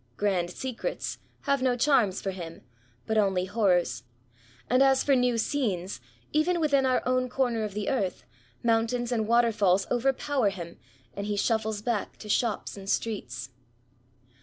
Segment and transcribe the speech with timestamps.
[0.13, 2.63] ^^ Grand secrets'' have no charms for him,
[3.05, 4.01] but only horrors;
[4.67, 5.99] and as for new scenes,
[6.33, 8.23] even within our own comer of the earth,
[8.63, 10.79] mountains and waterfalls overpower him,
[11.13, 13.51] and he shuffles back to shops and streets.